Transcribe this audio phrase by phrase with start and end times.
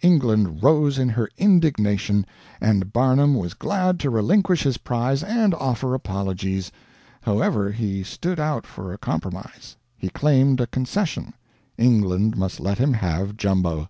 [0.00, 2.24] England rose in her indignation;
[2.60, 6.70] and Barnum was glad to relinquish his prize and offer apologies.
[7.22, 11.34] However, he stood out for a compromise; he claimed a concession
[11.76, 13.88] England must let him have Jumbo.